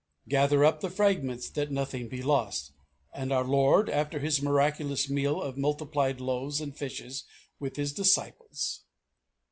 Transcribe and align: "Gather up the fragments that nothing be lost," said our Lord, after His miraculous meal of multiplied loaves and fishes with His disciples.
"Gather 0.27 0.65
up 0.65 0.79
the 0.79 0.89
fragments 0.89 1.47
that 1.51 1.69
nothing 1.69 2.07
be 2.09 2.23
lost," 2.23 2.71
said 3.15 3.31
our 3.31 3.43
Lord, 3.43 3.87
after 3.87 4.17
His 4.17 4.41
miraculous 4.41 5.07
meal 5.11 5.39
of 5.39 5.57
multiplied 5.59 6.19
loaves 6.19 6.59
and 6.59 6.75
fishes 6.75 7.23
with 7.59 7.75
His 7.75 7.93
disciples. 7.93 8.81